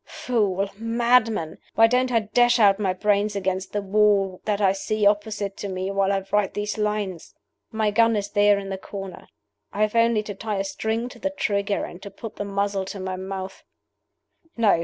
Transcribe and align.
"Fool! 0.03 0.67
madman! 0.79 1.59
Why 1.75 1.85
don't 1.85 2.11
I 2.11 2.21
dash 2.21 2.57
out 2.57 2.79
my 2.79 2.91
brains 2.91 3.35
against 3.35 3.71
the 3.71 3.83
wall 3.83 4.41
that 4.45 4.59
I 4.59 4.71
see 4.71 5.05
opposite 5.05 5.55
to 5.57 5.67
me 5.69 5.91
while 5.91 6.11
I 6.11 6.23
write 6.31 6.55
these 6.55 6.79
lines? 6.79 7.35
"My 7.71 7.91
gun 7.91 8.15
is 8.15 8.31
there 8.31 8.57
in 8.57 8.69
the 8.69 8.79
corner. 8.79 9.27
I 9.71 9.81
have 9.81 9.93
only 9.95 10.23
to 10.23 10.33
tie 10.33 10.57
a 10.57 10.63
string 10.63 11.07
to 11.09 11.19
the 11.19 11.29
trigger 11.29 11.85
and 11.85 12.01
to 12.01 12.09
put 12.09 12.37
the 12.37 12.45
muzzle 12.45 12.85
to 12.85 12.99
my 12.99 13.15
mouth 13.15 13.61
No! 14.57 14.79